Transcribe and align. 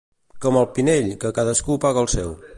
Com 0.45 0.57
al 0.61 0.65
Pinell, 0.77 1.13
que 1.25 1.33
cadascú 1.41 1.81
paga 1.87 2.07
el 2.07 2.11
seu. 2.17 2.35